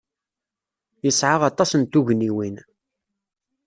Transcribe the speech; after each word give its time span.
Yesɛa 1.03 1.37
aṭas 1.49 1.71
n 1.75 1.81
tugniwin. 1.91 2.57